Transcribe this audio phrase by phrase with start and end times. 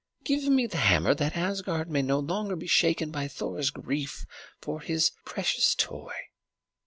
[0.23, 4.25] Give me the hammer, that Asgard may no longer be shaken by Thor's grief
[4.59, 6.15] for his precious toy."